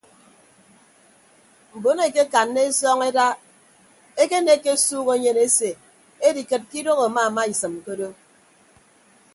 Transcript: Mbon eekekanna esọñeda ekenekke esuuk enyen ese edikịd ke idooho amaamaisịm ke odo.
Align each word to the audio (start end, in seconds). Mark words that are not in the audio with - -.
Mbon 1.75 1.99
eekekanna 2.05 2.61
esọñeda 2.69 3.25
ekenekke 4.23 4.69
esuuk 4.77 5.07
enyen 5.15 5.37
ese 5.45 5.69
edikịd 6.27 6.63
ke 6.69 6.75
idooho 6.79 7.03
amaamaisịm 7.09 7.73
ke 7.83 7.89
odo. 7.95 8.09